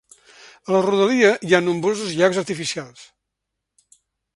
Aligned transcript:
A 0.69 0.73
la 0.75 0.79
rodalia 0.85 1.29
hi 1.49 1.55
ha 1.55 1.61
nombrosos 1.67 2.19
llacs 2.23 2.43
artificials. 2.45 3.09